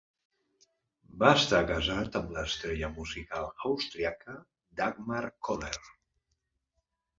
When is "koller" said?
5.51-5.73